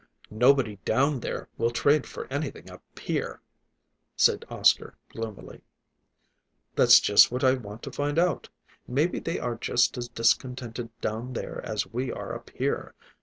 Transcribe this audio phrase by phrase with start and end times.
[0.31, 3.39] "Nobody down there will trade for anything up here,"
[4.15, 5.61] said Oscar gloomily.
[6.75, 8.49] "That's just what I want to find out.
[8.87, 12.95] Maybe they are just as discontented down there as we are up here.